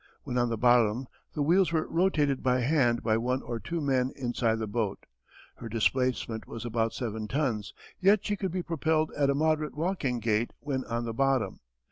[0.23, 1.05] When on the bottom
[1.35, 5.05] the wheels were rotated by hand by one or two men inside the boat.
[5.57, 10.19] Her displacement was about seven tons, yet she could be propelled at a moderate walking
[10.19, 11.59] gait when on the bottom.